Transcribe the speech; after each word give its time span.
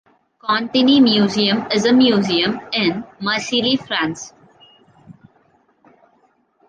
Contini 0.39 0.99
Museum 0.99 1.67
is 1.71 1.85
a 1.85 1.93
museum 1.93 2.59
in 2.73 3.03
Marseille, 3.19 3.77
France. 3.77 4.33